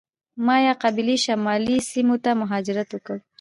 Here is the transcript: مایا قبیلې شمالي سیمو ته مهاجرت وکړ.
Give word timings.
مایا 0.45 0.73
قبیلې 0.83 1.15
شمالي 1.25 1.77
سیمو 1.89 2.15
ته 2.23 2.31
مهاجرت 2.41 2.89
وکړ. 2.93 3.17